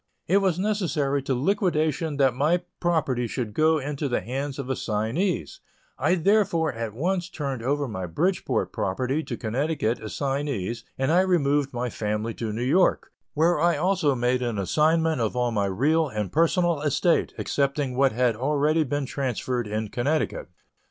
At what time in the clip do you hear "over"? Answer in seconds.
7.61-7.87